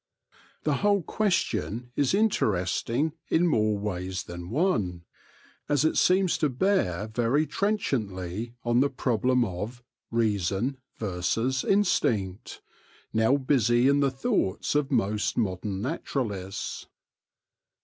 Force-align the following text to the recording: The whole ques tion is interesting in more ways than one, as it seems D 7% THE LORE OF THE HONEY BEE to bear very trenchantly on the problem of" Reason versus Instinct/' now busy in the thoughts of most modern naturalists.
The 0.63 0.77
whole 0.77 1.03
ques 1.03 1.31
tion 1.35 1.91
is 1.95 2.15
interesting 2.15 3.13
in 3.29 3.45
more 3.45 3.77
ways 3.77 4.23
than 4.23 4.49
one, 4.49 5.03
as 5.69 5.85
it 5.85 5.95
seems 5.95 6.39
D 6.39 6.47
7% 6.47 6.57
THE 6.57 6.65
LORE 6.65 6.73
OF 6.73 6.77
THE 6.81 6.81
HONEY 6.81 6.87
BEE 6.87 6.87
to 6.87 6.89
bear 6.95 7.07
very 7.29 7.45
trenchantly 7.45 8.55
on 8.65 8.79
the 8.79 8.89
problem 8.89 9.45
of" 9.45 9.83
Reason 10.25 10.79
versus 10.97 11.63
Instinct/' 11.63 12.63
now 13.13 13.37
busy 13.37 13.87
in 13.87 13.99
the 13.99 14.09
thoughts 14.09 14.73
of 14.73 14.89
most 14.89 15.37
modern 15.37 15.83
naturalists. 15.83 16.87